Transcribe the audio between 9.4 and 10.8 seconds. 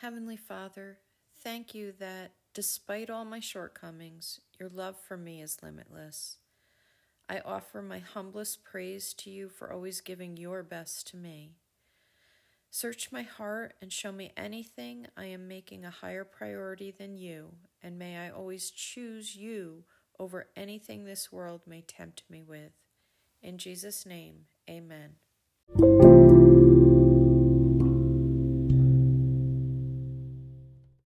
for always giving your